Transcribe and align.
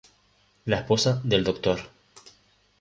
La 0.65 0.77
esposa 0.79 1.21
del 1.23 1.43
Dr. 1.43 1.79